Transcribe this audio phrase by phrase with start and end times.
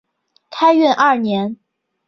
[0.49, 1.57] 开运二年。